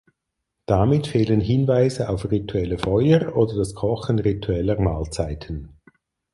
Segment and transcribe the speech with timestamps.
[0.65, 5.79] Damit fehlen Hinweise auf rituelle Feuer oder das Kochen ritueller Mahlzeiten.